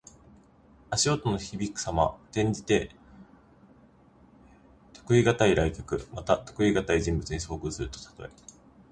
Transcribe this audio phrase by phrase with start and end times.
[0.89, 2.17] 足音のひびくさま。
[2.31, 2.89] 転じて、
[4.93, 6.07] 得難い来客。
[6.11, 8.31] また、得難い人物に遭遇するたとえ。